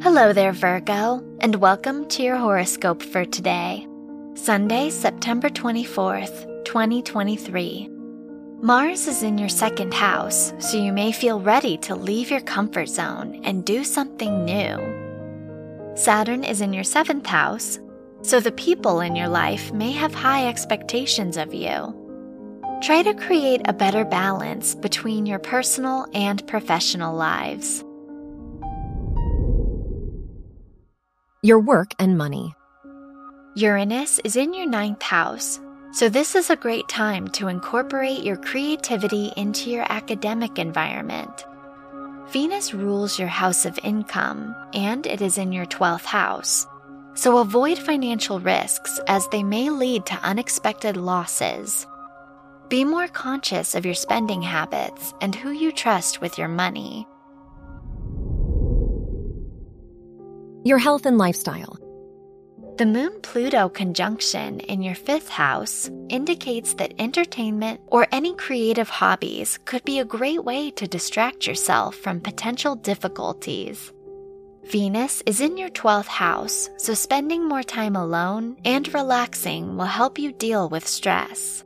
[0.00, 3.84] Hello there, Virgo, and welcome to your horoscope for today,
[4.34, 7.88] Sunday, September 24th, 2023.
[8.62, 12.86] Mars is in your second house, so you may feel ready to leave your comfort
[12.86, 14.78] zone and do something new.
[15.96, 17.80] Saturn is in your seventh house,
[18.22, 21.92] so the people in your life may have high expectations of you.
[22.84, 27.82] Try to create a better balance between your personal and professional lives.
[31.40, 32.52] Your work and money.
[33.54, 35.60] Uranus is in your ninth house,
[35.92, 41.44] so this is a great time to incorporate your creativity into your academic environment.
[42.32, 46.66] Venus rules your house of income, and it is in your 12th house.
[47.14, 51.86] So avoid financial risks as they may lead to unexpected losses.
[52.68, 57.06] Be more conscious of your spending habits and who you trust with your money.
[60.64, 61.78] Your health and lifestyle.
[62.78, 69.58] The Moon Pluto conjunction in your fifth house indicates that entertainment or any creative hobbies
[69.64, 73.92] could be a great way to distract yourself from potential difficulties.
[74.64, 80.18] Venus is in your 12th house, so spending more time alone and relaxing will help
[80.18, 81.64] you deal with stress.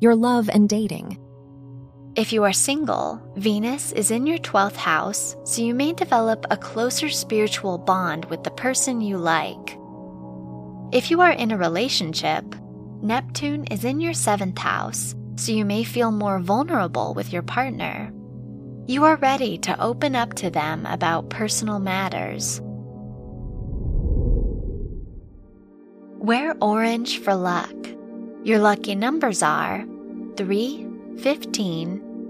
[0.00, 1.18] Your love and dating.
[2.16, 6.56] If you are single, Venus is in your 12th house, so you may develop a
[6.56, 9.76] closer spiritual bond with the person you like.
[10.92, 12.42] If you are in a relationship,
[13.02, 18.10] Neptune is in your 7th house, so you may feel more vulnerable with your partner.
[18.86, 22.62] You are ready to open up to them about personal matters.
[26.16, 27.74] Wear orange for luck.
[28.42, 29.84] Your lucky numbers are
[30.38, 30.86] 3,
[31.18, 32.05] 15,